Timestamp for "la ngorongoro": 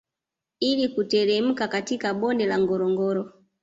2.45-3.33